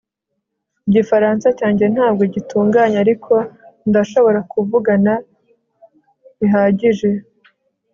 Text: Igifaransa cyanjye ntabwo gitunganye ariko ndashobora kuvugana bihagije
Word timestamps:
Igifaransa 0.87 1.47
cyanjye 1.59 1.85
ntabwo 1.93 2.23
gitunganye 2.33 2.97
ariko 3.03 3.33
ndashobora 3.89 4.39
kuvugana 4.51 5.13
bihagije 6.39 7.09